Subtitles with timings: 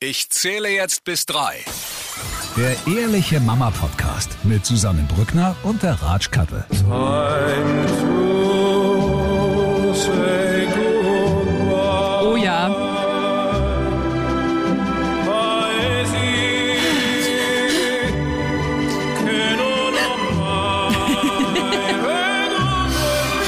[0.00, 1.56] Ich zähle jetzt bis drei.
[2.56, 6.64] Der Ehrliche Mama Podcast mit Susanne Brückner und der Ratsch Kattel.
[12.22, 12.68] Oh ja.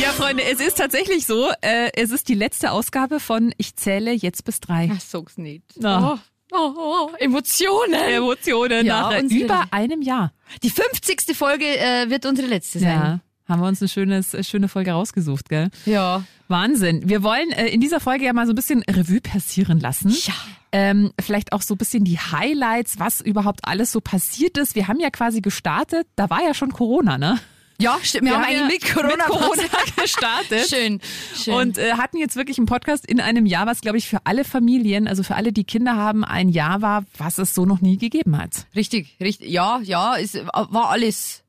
[0.00, 4.10] Ja, Freunde, es ist tatsächlich so, äh, es ist die letzte Ausgabe von Ich zähle
[4.12, 4.90] jetzt bis drei.
[4.92, 5.62] Ach, sag's nicht.
[5.84, 6.18] Oh,
[6.52, 7.94] oh, oh, Emotionen.
[7.94, 10.32] Emotionen Ja, nach über einem Jahr.
[10.62, 11.36] Die 50.
[11.36, 12.90] Folge äh, wird unsere letzte sein.
[12.90, 13.20] Ja.
[13.48, 15.70] Haben wir uns eine schönes, äh, schöne Folge rausgesucht, gell?
[15.84, 16.22] Ja.
[16.46, 17.08] Wahnsinn.
[17.08, 20.10] Wir wollen äh, in dieser Folge ja mal so ein bisschen Revue passieren lassen.
[20.10, 20.34] Ja.
[20.72, 24.76] Ähm, vielleicht auch so ein bisschen die Highlights, was überhaupt alles so passiert ist.
[24.76, 27.40] Wir haben ja quasi gestartet, da war ja schon Corona, ne?
[27.80, 28.26] Ja, stimmt.
[28.26, 29.62] Wir, haben ja eigentlich mit Corona, mit Corona
[29.96, 30.68] gestartet.
[30.68, 31.00] Schön.
[31.34, 31.54] Schön.
[31.54, 34.44] Und äh, hatten jetzt wirklich einen Podcast in einem Jahr, was, glaube ich, für alle
[34.44, 37.96] Familien, also für alle, die Kinder haben, ein Jahr war, was es so noch nie
[37.96, 38.66] gegeben hat.
[38.76, 39.50] richtig, richtig.
[39.50, 41.42] Ja, ja, es war alles,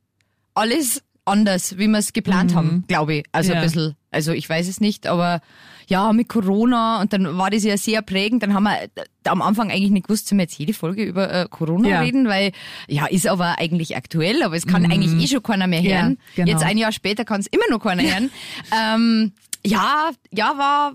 [0.53, 3.25] alles anders, wie wir es geplant haben, glaube ich.
[3.31, 3.59] Also Ja.
[3.59, 3.95] ein bisschen.
[4.11, 5.39] Also ich weiß es nicht, aber
[5.88, 8.44] ja, mit Corona und dann war das ja sehr prägend.
[8.44, 8.78] Dann haben wir
[9.25, 12.00] am Anfang eigentlich nicht gewusst, sollen wir jetzt jede Folge über äh, Corona Ja.
[12.02, 12.52] reden, weil
[12.88, 16.17] ja, ist aber eigentlich aktuell, aber es kann eigentlich eh schon keiner mehr Ja, hören.
[16.36, 16.50] genau.
[16.52, 18.31] Jetzt ein Jahr später kann es immer noch keiner hören.
[18.78, 19.31] ähm,
[19.66, 20.94] ja, ja, war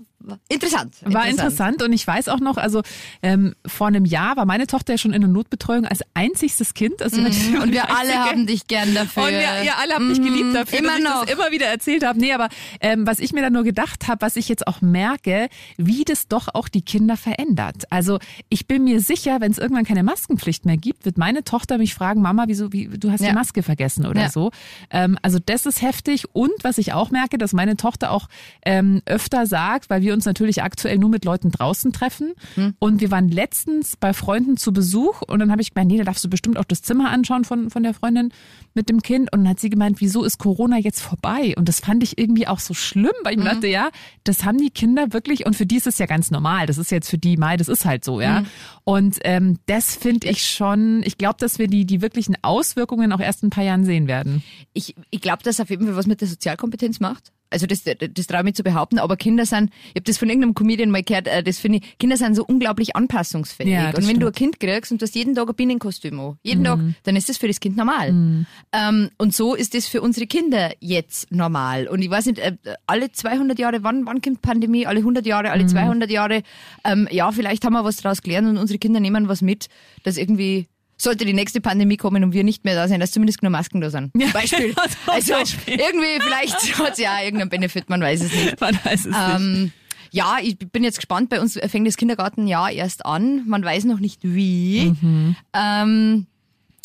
[0.49, 0.95] interessant.
[1.03, 2.81] War interessant und ich weiß auch noch, also
[3.21, 7.01] ähm, vor einem Jahr war meine Tochter ja schon in der Notbetreuung als einzigstes Kind.
[7.01, 7.27] Also Mhm.
[7.61, 9.23] Und wir alle haben dich gern dafür.
[9.23, 11.25] Und wir, ihr alle habt mich geliebt dafür, immer dass ich noch.
[11.25, 12.19] das immer wieder erzählt habe.
[12.19, 15.49] Nee, aber ähm, was ich mir dann nur gedacht habe, was ich jetzt auch merke,
[15.77, 17.83] wie das doch auch die Kinder verändert.
[17.89, 18.19] Also
[18.49, 21.93] ich bin mir sicher, wenn es irgendwann keine Maskenpflicht mehr gibt, wird meine Tochter mich
[21.95, 23.29] fragen, Mama, wieso, wie, du hast Ja.
[23.29, 24.29] die Maske vergessen oder Ja.
[24.29, 24.51] so.
[24.91, 26.25] Ähm, also das ist heftig.
[26.33, 28.27] Und was ich auch merke, dass meine Tochter auch
[28.65, 32.33] ähm, öfter sagt, weil wir uns natürlich aktuell nur mit Leuten draußen treffen.
[32.55, 32.73] Hm.
[32.79, 36.03] Und wir waren letztens bei Freunden zu Besuch und dann habe ich gemeint, nee, da
[36.03, 38.33] darfst du bestimmt auch das Zimmer anschauen von, von der Freundin
[38.73, 39.31] mit dem Kind.
[39.31, 41.53] Und dann hat sie gemeint, wieso ist Corona jetzt vorbei?
[41.57, 43.89] Und das fand ich irgendwie auch so schlimm, weil ich mir dachte, ja,
[44.23, 46.65] das haben die Kinder wirklich, und für die ist es ja ganz normal.
[46.65, 48.43] Das ist jetzt für die Mai, das ist halt so, ja.
[48.83, 53.19] Und ähm, das finde ich schon, ich glaube, dass wir die, die wirklichen Auswirkungen auch
[53.19, 54.43] erst in ein paar Jahren sehen werden.
[54.73, 57.31] Ich, ich glaube, dass auf jeden Fall was mit der Sozialkompetenz macht.
[57.49, 60.29] Also das, das traue ich mir zu behaupten, aber Kinder sind, ich habe das von
[60.29, 63.71] irgendeinem Comedian mal gehört, äh, das finde ich, Kinder sind so unglaublich anpassungsfähig.
[63.71, 64.59] Ja, das und wenn du ein stimmt.
[64.59, 67.37] Kind kriegst und du hast jeden Tag ein Binnenkostüm an, jeden Tag, dann ist das
[67.37, 68.45] für das Kind normal.
[68.71, 71.87] Ähm, und so ist das für unsere Kinder jetzt normal.
[71.87, 74.85] Und ich weiß nicht, äh, alle 200 Jahre, wann, wann kommt Pandemie?
[74.85, 76.43] Alle 100 Jahre, alle 200 Jahre?
[76.83, 79.67] Ähm, ja, vielleicht haben wir was daraus gelernt und unsere Kinder nehmen was mit,
[80.03, 83.43] dass irgendwie sollte die nächste Pandemie kommen und wir nicht mehr da sein, dass zumindest
[83.43, 84.11] nur Masken da sind.
[84.15, 84.73] Ja, Beispiel.
[85.05, 85.79] also Beispiel.
[85.79, 88.59] irgendwie, vielleicht hat es ja irgendeinen Benefit, man weiß es nicht.
[88.59, 89.17] Man weiß es nicht.
[89.35, 89.71] Ähm,
[90.11, 91.29] ja, ich bin jetzt gespannt.
[91.29, 93.47] Bei uns fängt das Kindergartenjahr erst an.
[93.47, 94.95] Man weiß noch nicht wie.
[95.01, 95.35] Mhm.
[95.53, 96.27] Ähm,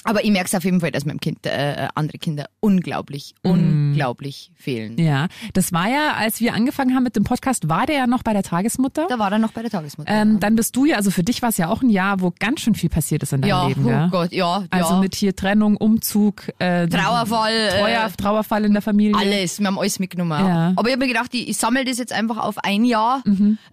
[0.04, 3.50] aber ich merke es auf jeden Fall, dass meinem Kind äh, andere Kinder unglaublich, Mhm.
[3.90, 4.96] unglaublich fehlen.
[4.98, 8.22] Ja, das war ja, als wir angefangen haben mit dem Podcast, war der ja noch
[8.22, 9.06] bei der Tagesmutter.
[9.08, 10.10] Da war er noch bei der Tagesmutter.
[10.12, 12.32] Ähm, dann bist du ja, also für dich war es ja auch ein Jahr, wo
[12.38, 13.84] ganz schön viel passiert ist in deinem ja, Leben.
[13.84, 14.08] oh gell?
[14.10, 15.00] Gott, ja, Also ja.
[15.00, 19.16] mit hier Trennung, Umzug, äh, Trauerfall, äh, Trauer, Trauerfall in der Familie.
[19.18, 20.32] Alles, wir haben alles mitgenommen.
[20.46, 20.70] Ja.
[20.70, 20.78] Mhm.
[20.78, 23.22] Aber ich habe mir gedacht, ich, ich sammle das jetzt einfach auf ein Jahr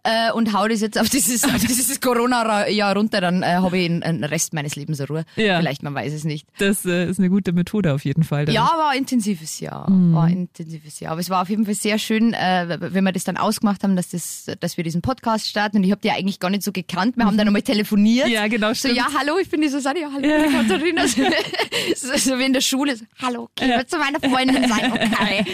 [0.03, 3.89] äh, und hau das jetzt auf dieses, auf dieses Corona-Jahr runter, dann äh, habe ich
[3.89, 5.23] einen Rest meines Lebens Ruhe.
[5.35, 5.59] Ja.
[5.59, 6.47] Vielleicht, man weiß es nicht.
[6.57, 8.45] Das äh, ist eine gute Methode auf jeden Fall.
[8.45, 8.55] dann.
[8.55, 9.89] Ja, war ein intensives Jahr.
[9.89, 10.13] Mhm.
[10.13, 11.11] War ein intensives Jahr.
[11.11, 13.95] Aber es war auf jeden Fall sehr schön, äh, wenn wir das dann ausgemacht haben,
[13.95, 15.77] dass, das, dass wir diesen Podcast starten.
[15.77, 17.17] Und ich habe die eigentlich gar nicht so gekannt.
[17.17, 18.27] Wir haben dann nochmal telefoniert.
[18.29, 18.95] Ja, genau, So, stimmt.
[18.97, 19.99] ja, hallo, ich bin die Susanne.
[20.01, 21.07] Ja, hallo, ich bin die Katharina.
[21.95, 22.95] so, so wie in der Schule.
[22.95, 24.93] So, hallo, okay, willst du meine Freundin sein?
[25.19, 25.45] Okay.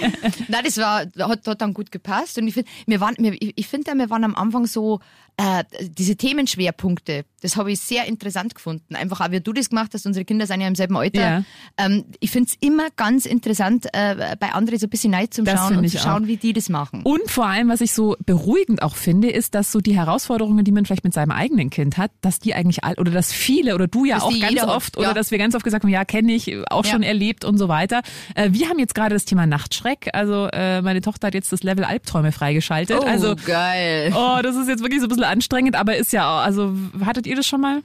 [0.47, 2.37] Nein, das war, hat, hat dann gut gepasst.
[2.37, 4.99] Und ich finde, wir waren, wir, ich ich finde, wir waren am Anfang so,
[5.37, 8.95] äh, diese Themenschwerpunkte, das habe ich sehr interessant gefunden.
[8.95, 11.21] Einfach auch, wie du das gemacht hast, unsere Kinder sind ja im selben Alter.
[11.21, 11.43] Ja.
[11.77, 15.59] Ähm, ich finde es immer ganz interessant, äh, bei anderen so ein bisschen Neid Das
[15.59, 16.27] Schauen und zu schauen, auch.
[16.27, 17.01] wie die das machen.
[17.03, 20.71] Und vor allem, was ich so beruhigend auch finde, ist, dass so die Herausforderungen, die
[20.71, 23.87] man vielleicht mit seinem eigenen Kind hat, dass die eigentlich all, oder dass viele oder
[23.87, 25.13] du ja Dass auch ganz oft oder ja.
[25.13, 26.91] dass wir ganz oft gesagt haben, ja, kenne ich, auch Ja.
[26.91, 28.01] schon erlebt und so weiter.
[28.35, 30.09] Äh, wir haben jetzt gerade das Thema Nachtschreck.
[30.13, 32.97] Also äh, meine Tochter hat jetzt das Level Albträume freigeschaltet.
[33.01, 34.13] Oh, also geil.
[34.15, 36.73] Oh, das ist jetzt wirklich so ein bisschen anstrengend, aber ist ja, auch- also
[37.05, 37.81] hattet ihr das schon mal?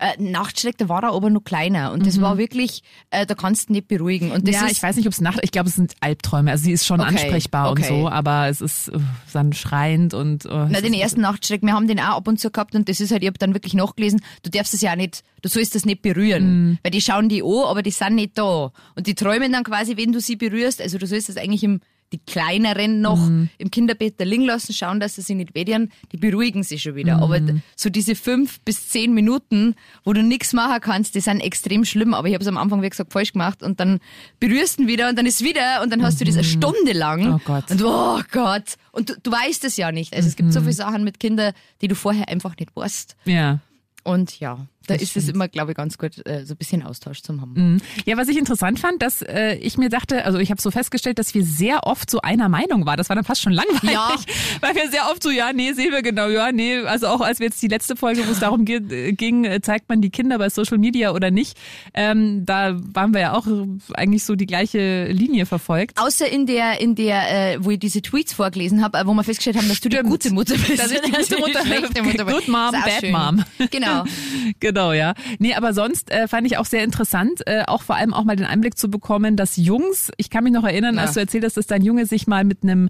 [0.00, 1.92] Äh, Nachtschreck, da war er aber noch kleiner.
[1.92, 4.32] Und das war wirklich, äh, da kannst du nicht beruhigen.
[4.32, 4.62] Und das Mhm.
[4.62, 6.50] ja, ist, ich weiß nicht, ob es Nacht, ich glaube, es sind Albträume.
[6.50, 7.82] Also sie ist schon Okay, ansprechbar okay.
[7.82, 8.98] und so, aber es ist uh,
[9.32, 10.46] dann schreiend und.
[10.46, 12.98] Uh, Na, den ersten Nachtschreck, wir haben den auch ab und zu gehabt und das
[12.98, 15.76] ist halt, ich habe dann wirklich nachgelesen, du darfst es ja auch nicht, du sollst
[15.76, 16.78] das nicht berühren, Mhm.
[16.82, 18.72] weil die schauen die an, aber die sind nicht da.
[18.96, 21.80] Und die träumen dann quasi, wenn du sie berührst, also du sollst das eigentlich im,
[22.12, 23.48] die Kleineren noch Mhm.
[23.58, 26.94] im Kinderbett da liegen lassen, schauen, dass sie sich nicht wehren, die beruhigen sich schon
[26.94, 27.16] wieder.
[27.16, 27.22] Mhm.
[27.24, 27.40] Aber
[27.76, 29.74] so diese fünf bis zehn Minuten,
[30.04, 32.14] wo du nichts machen kannst, die sind extrem schlimm.
[32.14, 33.98] Aber ich habe es am Anfang, wie gesagt, falsch gemacht und dann
[34.38, 36.92] berührst du ihn wieder und dann ist wieder und dann hast du das eine Stunde
[36.92, 37.34] lang.
[37.34, 37.70] Oh Gott.
[37.70, 38.76] Und oh Gott.
[38.92, 40.14] Und du, du weißt es ja nicht.
[40.14, 40.64] Also es gibt so Mhm.
[40.64, 43.16] viele Sachen mit Kindern, die du vorher einfach nicht weißt.
[43.24, 43.58] Ja.
[44.04, 47.22] Und ja, da ist es immer, glaube ich, ganz gut, äh, so ein bisschen Austausch
[47.22, 47.52] zu haben.
[47.54, 47.80] Mhm.
[48.04, 51.18] Ja, was ich interessant fand, dass äh, ich mir dachte, also ich habe so festgestellt,
[51.18, 52.96] dass wir sehr oft so einer Meinung waren.
[52.96, 54.14] Das war dann fast schon langweilig, Ja.
[54.60, 56.78] weil wir sehr oft so, ja, nee, sehen wir genau, ja, nee.
[56.80, 60.00] Also auch als wir jetzt die letzte Folge, wo es darum ging, äh, zeigt man
[60.00, 61.56] die Kinder bei Social Media oder nicht,
[61.94, 63.46] ähm, da waren wir ja auch
[63.94, 65.98] eigentlich so die gleiche Linie verfolgt.
[66.00, 69.24] Außer in der, in der, äh, wo ich diese Tweets vorgelesen habe, äh, wo wir
[69.24, 70.10] festgestellt haben, dass du die Stimmt.
[70.10, 70.78] gute Mutter bist.
[70.78, 72.24] Dass ich die gute Mutter- schlechte Mutter.
[72.24, 73.12] Good Mom, Bad schön.
[73.12, 73.44] Mom.
[73.70, 74.04] Genau.
[74.60, 75.14] Genau, ja.
[75.38, 78.36] Nee, aber sonst äh, fand ich auch sehr interessant, äh, auch vor allem auch mal
[78.36, 81.02] den Einblick zu bekommen, dass Jungs, ich kann mich noch erinnern, Ja.
[81.02, 82.88] als du erzählt hast, dass dein Junge sich mal mit einem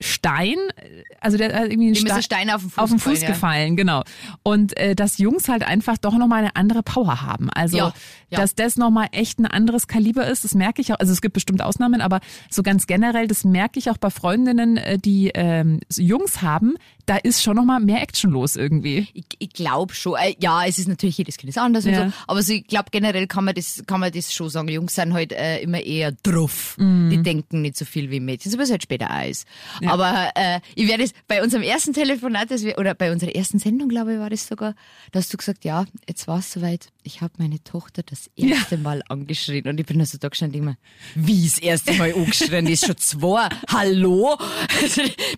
[0.00, 2.90] Stein, äh, also der hat irgendwie einen ist Stein, ein Stein auf den Fuß auf
[2.90, 3.74] den Fuß gefallen, ja.
[3.76, 4.02] genau.
[4.42, 7.48] Und äh, dass Jungs halt einfach doch nochmal eine andere Power haben.
[7.50, 7.94] Also, Ja,
[8.28, 8.40] ja.
[8.40, 10.98] dass das nochmal echt ein anderes Kaliber ist, das merke ich auch.
[10.98, 12.20] Also es gibt bestimmt Ausnahmen, aber
[12.50, 16.74] so ganz generell, das merke ich auch bei Freundinnen, äh, die ähm, Jungs haben,
[17.06, 19.08] da ist schon nochmal mehr Action los irgendwie.
[19.14, 20.16] Ich, ich glaube schon.
[20.18, 22.06] Äh, ja, es ist natürlich jedes Kind ist anders und Ja.
[22.08, 22.12] so.
[22.26, 24.68] Aber so, ich glaube generell kann man das, kann man das schon sagen.
[24.68, 26.76] Jungs sind halt äh, immer eher drauf.
[26.78, 27.10] Mhm.
[27.10, 29.46] Die denken nicht so viel wie Mädchen, so es halt später auch ist.
[29.86, 33.58] Aber äh, ich werde es bei unserem ersten Telefonat, das wir, oder bei unserer ersten
[33.58, 34.74] Sendung, glaube ich, war das sogar,
[35.12, 36.88] da hast du gesagt, ja, jetzt war es soweit.
[37.02, 40.60] Ich habe meine Tochter das erste Mal angeschrien und ich bin da so da gestanden
[40.60, 40.76] und mir,
[41.14, 42.64] wie das erste Mal angeschrien?
[42.64, 43.48] Die ist schon zwei.
[43.68, 44.38] Hallo?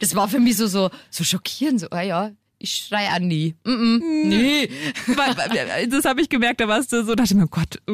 [0.01, 1.56] Das war für mich so, so, so schockierend.
[1.79, 3.55] So, ah ja, ich schrei an nie.
[3.65, 4.71] Mm -mm, nee.
[5.89, 7.93] Das habe ich gemerkt, da warst du so, dachte ich mir, oh Gott, äh,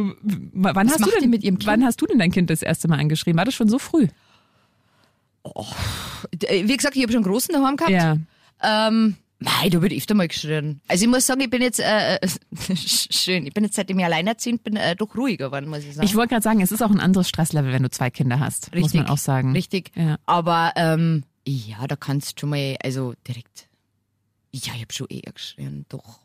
[0.53, 1.67] wann hast du denn mit ihrem Kind?
[1.67, 3.39] wann hast du denn dein Kind das erste Mal angeschrieben?
[3.39, 4.09] War das schon so früh?
[6.45, 7.93] Äh, Wie gesagt, ich habe schon einen großen daheim gehabt.
[7.93, 8.17] Ja.
[8.63, 10.81] Ähm, Mei, da wird öfter mal geschrien.
[10.87, 12.29] Also ich muss sagen, ich bin jetzt äh, äh,
[12.77, 13.45] schön.
[13.47, 16.07] Ich bin jetzt seitdem ich alleinerziehend bin, äh, doch ruhiger geworden, muss ich sagen.
[16.07, 18.73] Ich wollte gerade sagen, es ist auch ein anderes Stresslevel, wenn du zwei Kinder hast,
[18.75, 19.53] muss man auch sagen.
[19.53, 19.91] Richtig.
[19.97, 20.17] Ja.
[20.27, 23.69] Aber ähm, ja, da kannst du schon mal, also direkt.
[24.55, 26.21] Ja, ich habe schon eher geschrien, doch.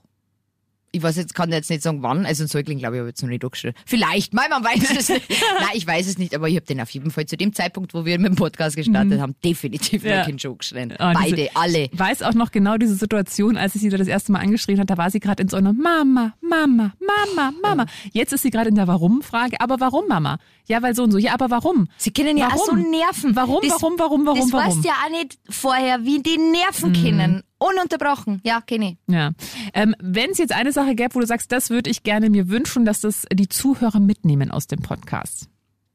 [0.98, 2.26] Ich weiß jetzt, kann jetzt nicht sagen, wann.
[2.26, 3.74] Also ein Säugling, glaube ich, habe ich jetzt noch nicht angeschrien.
[3.86, 5.30] Vielleicht, mal, man weiß es nicht.
[5.60, 7.94] Nein, ich weiß es nicht, aber ich habe den auf jeden Fall zu dem Zeitpunkt,
[7.94, 10.10] wo wir mit dem Podcast gestartet haben, definitiv Mhm.
[10.10, 10.26] Ja.
[10.26, 10.94] Kind schon geschrien.
[11.00, 11.84] Ah, diese- Beide, alle.
[11.92, 14.80] Ich weiß auch noch genau diese Situation, als ich sie da das erste Mal angeschrien
[14.80, 17.86] hat, da war sie gerade in so einer Mama, Mama, Mama, Mama.
[18.12, 19.60] Jetzt ist sie gerade in der Warum-Frage.
[19.62, 20.38] Aber warum, Mama?
[20.68, 21.18] Ja, weil so und so.
[21.18, 21.88] Ja, aber warum?
[21.98, 22.90] Sie können ja auch so Warum?
[22.92, 23.36] nerven.
[23.36, 24.66] Warum, warum, warum, warum, Das warum?
[24.74, 24.78] Mhm.
[24.78, 27.44] weißt ja auch nicht vorher, wie die nerven können.
[27.60, 28.42] Ununterbrochen.
[28.44, 29.14] Ja, kenne ich.
[29.14, 29.32] Ja.
[29.74, 32.50] Ähm, Wenn es jetzt eine Sache gäbe, wo du sagst, das würde ich gerne mir
[32.50, 35.50] wünschen, dass das die Zuhörer mitnehmen aus dem Podcast.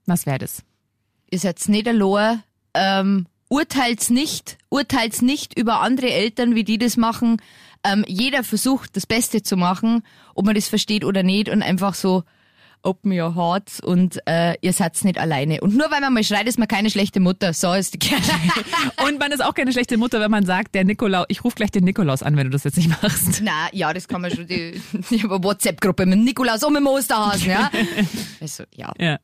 [0.07, 0.63] Was wäre das?
[1.31, 2.43] Ihr seid nicht allein.
[2.75, 4.59] Ähm, urteilt's nicht.
[4.71, 7.41] Urteilt's nicht über andere Eltern, wie die das machen.
[7.85, 10.03] Ähm, jeder versucht, das Beste zu machen,
[10.35, 12.25] ob man das versteht oder nicht und einfach so,
[12.83, 15.61] open your hearts und äh, ihr seid nicht alleine.
[15.61, 17.53] Und nur weil man mal schreit, ist man keine schlechte Mutter.
[17.53, 17.99] So ist die
[19.07, 21.71] Und man ist auch keine schlechte Mutter, wenn man sagt, der Nikolaus, ich rufe gleich
[21.71, 23.41] den Nikolaus an, wenn du das jetzt nicht machst.
[23.43, 24.47] Na, ja, das kann man schon.
[24.47, 24.81] Die,
[25.11, 27.71] die WhatsApp-Gruppe mit Nikolaus und mit dem Osterhasen, ja.
[28.41, 28.93] Also, ja.
[28.99, 29.19] Ja.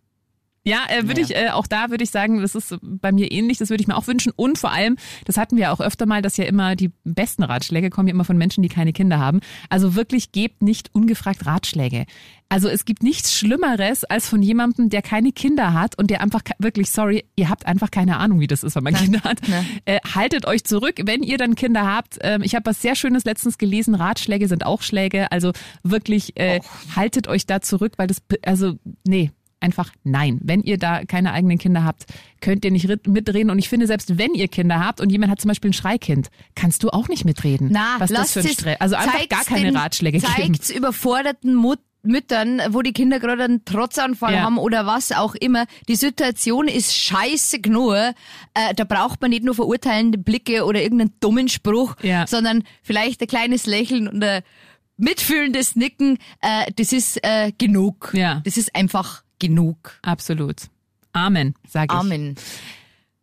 [0.69, 1.27] Ja, äh, würde Ja.
[1.27, 3.89] ich, äh, auch da würde ich sagen, das ist bei mir ähnlich, das würde ich
[3.89, 4.33] mir auch wünschen.
[4.37, 7.91] Und vor allem, das hatten wir auch öfter mal, dass ja immer die besten Ratschläge
[7.91, 9.41] kommen ja immer von Menschen, die keine Kinder haben.
[9.69, 12.05] Also wirklich gebt nicht ungefragt Ratschläge.
[12.51, 16.41] Also es gibt nichts Schlimmeres als von jemandem, der keine Kinder hat und der einfach
[16.59, 19.41] wirklich, sorry, ihr habt einfach keine Ahnung, wie das ist, wenn man Kinder hat.
[19.49, 19.67] nein.
[19.85, 22.17] Äh, haltet euch zurück, wenn ihr dann Kinder habt.
[22.23, 25.31] Ähm, ich habe was sehr Schönes letztens gelesen, Ratschläge sind auch Schläge.
[25.31, 26.61] Also wirklich, äh,
[26.97, 28.75] haltet euch da zurück, weil das, also
[29.07, 30.39] nee, einfach nein.
[30.43, 32.05] Wenn ihr da keine eigenen Kinder habt,
[32.41, 33.51] könnt ihr nicht mitreden.
[33.51, 36.29] Und ich finde, selbst wenn ihr Kinder habt und jemand hat zum Beispiel ein Schreikind,
[36.55, 37.69] kannst du auch nicht mitreden.
[37.73, 38.81] Na, was das für ein es- Stress.
[38.81, 40.33] Also einfach gar keine den- Ratschläge geben.
[40.33, 44.43] Zeigt's überforderten Mut Müttern, wo die Kinder gerade einen Trotzanfall Ja.
[44.43, 45.67] haben oder was auch immer.
[45.89, 47.93] Die Situation ist scheiße genug.
[47.95, 48.15] Äh,
[48.77, 52.25] da braucht man nicht nur verurteilende Blicke oder irgendeinen dummen Spruch, Ja.
[52.29, 54.43] sondern vielleicht ein kleines Lächeln und ein
[54.97, 56.19] mitfühlendes Nicken.
[56.41, 58.13] Äh, das ist äh, genug.
[58.15, 58.43] Ja.
[58.45, 59.99] Das ist einfach genug.
[60.03, 60.69] Absolut.
[61.13, 62.01] Amen, sage ich.
[62.01, 62.37] Amen.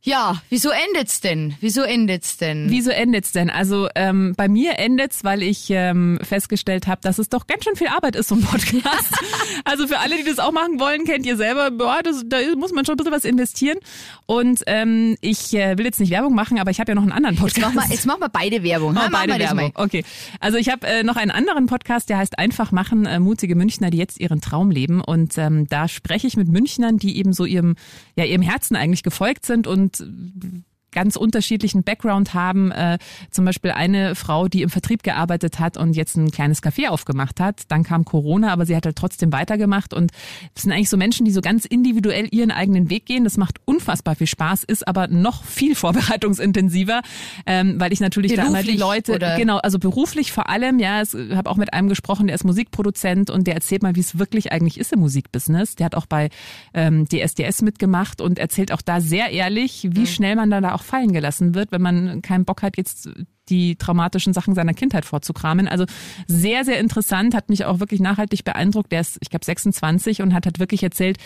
[0.06, 1.56] Ja, wieso endet's denn?
[1.62, 2.70] Wieso endet's denn?
[2.70, 3.50] Wieso endet's denn?
[3.50, 7.76] Also ähm, bei mir endet's, weil ich ähm, festgestellt habe, dass es doch ganz schön
[7.76, 9.12] viel Arbeit ist, so ein Podcast.
[9.66, 12.72] also für alle, die das auch machen wollen, kennt ihr selber, boah, das, da muss
[12.72, 13.80] man schon ein bisschen was investieren.
[14.28, 17.12] Und ähm, ich äh, will jetzt nicht Werbung machen, aber ich habe ja noch einen
[17.12, 17.58] anderen Podcast.
[17.58, 18.96] Jetzt machen wir, jetzt machen wir beide Werbung.
[18.96, 19.44] Oh, Ha, machen beide.
[19.44, 19.72] Werbung.
[19.74, 20.04] Okay.
[20.40, 23.90] Also ich habe äh, noch einen anderen Podcast, der heißt Einfach machen, äh, mutige Münchner,
[23.90, 25.02] die jetzt ihren Traum leben.
[25.02, 27.76] Und ähm, da spreche ich mit Münchnern, die eben so ihrem,
[28.16, 30.64] ja, ihrem Herzen eigentlich gefolgt sind und 神经
[30.96, 32.72] ganz unterschiedlichen Background haben.
[32.72, 32.98] Äh,
[33.30, 37.40] zum Beispiel eine Frau, die im Vertrieb gearbeitet hat und jetzt ein kleines Café aufgemacht
[37.40, 37.64] hat.
[37.68, 39.94] Dann kam Corona, aber sie hat halt trotzdem weitergemacht.
[39.94, 40.12] Und
[40.54, 43.26] das sind eigentlich so Menschen, die so ganz individuell ihren eigenen Weg gehen.
[43.26, 47.02] Das macht unfassbar viel Spaß, ist aber noch viel vorbereitungsintensiver,
[47.46, 49.38] ähm, weil ich natürlich beruflich, da immer die Leute, oder?
[49.38, 53.30] genau, also beruflich vor allem, ja, ich habe auch mit einem gesprochen, der ist Musikproduzent
[53.30, 55.76] und der erzählt mal, wie es wirklich eigentlich ist im Musikbusiness.
[55.76, 56.30] Der hat auch bei
[56.74, 60.06] ähm, DSDS mitgemacht und erzählt auch da sehr ehrlich, wie mhm.
[60.08, 63.10] schnell man da auch fallen gelassen wird, wenn man keinen Bock hat, jetzt
[63.50, 65.68] die traumatischen Sachen seiner Kindheit vorzukramen.
[65.68, 65.86] Also
[66.28, 68.92] sehr, sehr interessant, hat mich auch wirklich nachhaltig beeindruckt.
[68.92, 71.18] Der ist, ich glaube, 26 und hat halt wirklich erzählt,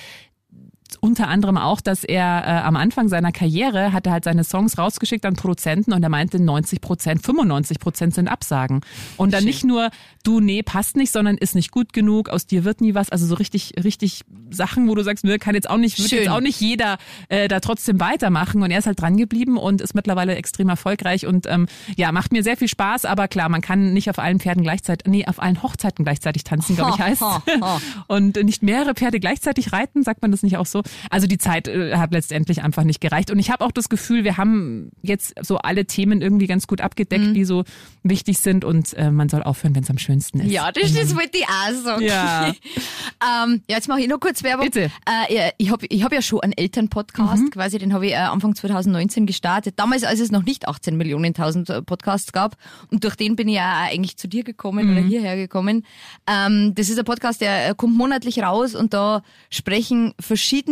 [0.98, 5.26] unter anderem auch, dass er äh, am Anfang seiner Karriere hatte halt seine Songs rausgeschickt
[5.26, 8.82] an Produzenten und er meinte 90 Prozent, 95 Prozent sind Absagen.
[9.18, 9.48] Und dann Schön.
[9.48, 9.90] nicht nur,
[10.24, 13.10] du, nee, passt nicht, sondern ist nicht gut genug, aus dir wird nie was.
[13.10, 16.30] Also so richtig, richtig Sachen, wo du sagst, mir kann jetzt auch nicht, wird jetzt
[16.30, 16.98] auch nicht jeder
[17.30, 18.62] äh, da trotzdem weitermachen.
[18.64, 22.32] Und er ist halt dran geblieben und ist mittlerweile extrem erfolgreich und ähm, ja, macht
[22.32, 25.42] mir sehr viel Spaß, aber klar, man kann nicht auf allen Pferden gleichzeitig, nee, auf
[25.42, 27.24] allen Hochzeiten gleichzeitig tanzen, glaube ich, heißt.
[28.08, 30.79] und nicht mehrere Pferde gleichzeitig reiten, sagt man das nicht auch so?
[31.10, 33.32] Also die Zeit äh, hat letztendlich einfach nicht gereicht.
[33.32, 36.82] Und ich habe auch das Gefühl, wir haben jetzt so alle Themen irgendwie ganz gut
[36.82, 37.34] abgedeckt, mhm.
[37.34, 37.64] die so
[38.04, 38.66] wichtig sind.
[38.66, 40.52] Und äh, man soll aufhören, wenn es am schönsten ist.
[40.52, 42.04] Ja, das, das wollte ich auch sagen.
[42.04, 42.48] Ja,
[43.44, 44.66] ähm, ja jetzt mache ich noch kurz Werbung.
[44.66, 44.92] Bitte.
[45.06, 47.50] Äh, ich habe ich hab ja schon einen Elternpodcast mhm.
[47.52, 49.76] quasi, den habe ich äh, Anfang 2019 gestartet.
[49.78, 52.58] Damals, als es noch nicht 18 Millionen tausend äh, Podcasts gab.
[52.92, 54.98] Und durch den bin ich ja eigentlich zu dir gekommen mhm.
[54.98, 55.86] oder hierher gekommen.
[56.28, 60.14] Ähm, das ist ein Podcast, der äh, kommt monatlich raus und da sprechen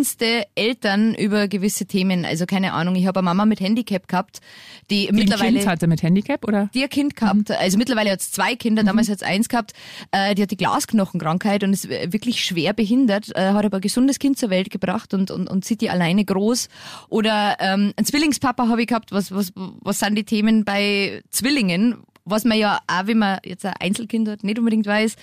[0.03, 2.25] verschiedenste Eltern über gewisse Themen.
[2.25, 4.41] Also keine Ahnung, ich habe eine Mama mit Handicap gehabt,
[4.89, 5.49] die, die mittlerweile...
[5.49, 6.69] Ein Kind hatte mit Handicap, oder?
[6.73, 7.49] Die ein Kind gehabt.
[7.49, 7.55] Mhm.
[7.59, 8.87] Also mittlerweile hat es zwei Kinder, mhm.
[8.87, 9.73] damals hat es eins gehabt.
[10.11, 14.19] Äh, die hat die Glasknochenkrankheit und ist wirklich schwer behindert, äh, hat aber ein gesundes
[14.19, 16.69] Kind zur Welt gebracht und, und, und sieht die alleine groß.
[17.09, 19.11] Oder ähm, ein Zwillingspapa habe ich gehabt.
[19.11, 22.03] Was, was, was sind die Themen bei Zwillingen?
[22.29, 25.15] Was man ja auch, wenn man jetzt ein Einzelkind hat, nicht unbedingt weiß.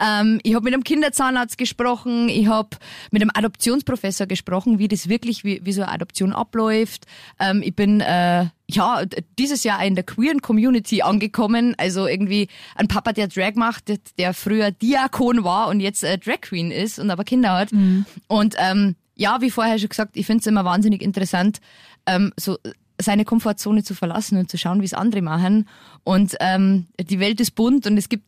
[0.00, 2.70] Ähm, ich habe mit einem Kinderzahnarzt gesprochen, ich habe
[3.10, 7.06] mit einem Adoptionsprofessor gesprochen, wie das wirklich, wie, wie so eine Adoption abläuft.
[7.38, 9.02] Ähm, ich bin äh, ja
[9.38, 13.98] dieses Jahr in der queeren Community angekommen, also irgendwie ein Papa, der Drag macht, der,
[14.18, 17.72] der früher Diakon war und jetzt äh, Drag Queen ist und aber Kinder hat.
[17.72, 18.04] Mhm.
[18.26, 21.58] Und ähm, ja, wie vorher schon gesagt, ich finde es immer wahnsinnig interessant,
[22.06, 22.56] ähm, so
[23.00, 25.68] seine Komfortzone zu verlassen und zu schauen, wie es andere machen.
[26.04, 28.24] Und ähm, die Welt ist bunt und es gibt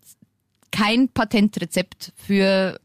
[0.70, 2.78] kein Patentrezept für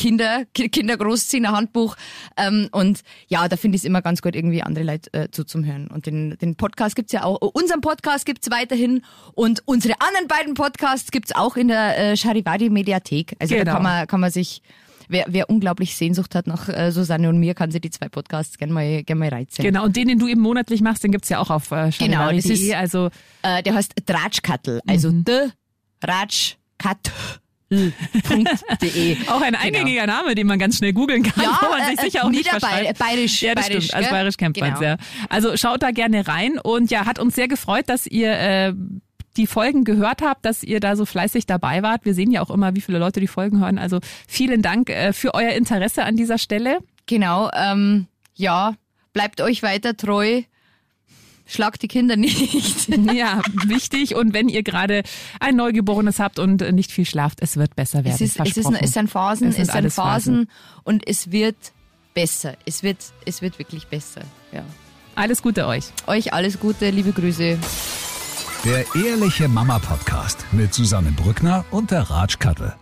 [0.00, 1.94] Kinder, Kinder großziehen, ein Handbuch.
[2.38, 5.88] Ähm, und ja, da finde ich es immer ganz gut, irgendwie andere Leute äh, zuzuhören.
[5.88, 7.36] Und den, den Podcast gibt's ja auch.
[7.36, 12.70] Unseren Podcast gibt's weiterhin und unsere anderen beiden Podcasts gibt's auch in der äh, Charivari
[12.70, 13.36] Mediathek.
[13.38, 13.64] Also genau.
[13.66, 14.62] da kann man, kann man sich
[15.10, 18.56] wer, wer unglaublich Sehnsucht hat nach äh, Susanne und mir, kann sich die zwei Podcasts
[18.56, 19.62] gerne mal, gerne mal reizen.
[19.62, 22.30] Genau, und den, den du eben monatlich machst, den gibt's ja auch auf äh, Genau,
[22.32, 23.10] das ist, also,
[23.42, 25.24] äh, der heißt Dratschkattel, also mhm.
[25.24, 25.50] de
[26.02, 27.12] Ratschkattel.
[27.72, 29.58] auch ein genau.
[29.60, 30.22] eingängiger genau.
[30.22, 32.48] Name, den man ganz schnell googeln kann, ja, wo man sich äh, sicher auch nicht
[32.48, 32.98] versteht.
[32.98, 33.42] Bayerisch.
[33.42, 34.02] Ja, das bayerisch, stimmt.
[34.02, 34.82] Als bayerisch kennt genau.
[34.82, 34.96] ja.
[35.28, 38.72] Also schaut da gerne rein und ja, hat uns sehr gefreut, dass ihr äh,
[39.40, 42.04] die Folgen gehört habt, dass ihr da so fleißig dabei wart.
[42.04, 43.78] Wir sehen ja auch immer, wie viele Leute die Folgen hören.
[43.78, 46.80] Also vielen Dank äh, für euer Interesse an dieser Stelle.
[47.06, 48.74] Genau, ähm, ja,
[49.14, 50.42] bleibt euch weiter treu.
[51.46, 52.88] Schlagt die Kinder nicht.
[53.14, 54.14] ja, wichtig.
[54.14, 55.04] Und wenn ihr gerade
[55.40, 58.14] ein Neugeborenes habt und nicht viel schlaft, es wird besser werden.
[58.14, 60.50] Es ist, es ist, es sind Phasen, es, sind Phasen, Phasen
[60.84, 61.56] und es wird
[62.12, 62.56] besser.
[62.66, 64.20] Es wird, es wird wirklich besser.
[64.52, 64.64] Ja.
[65.14, 65.86] Alles Gute euch.
[66.06, 67.58] Euch alles Gute, liebe Grüße.
[68.64, 72.74] Der Ehrliche Mama Podcast mit Susanne Brückner und der Ratsch Kattel.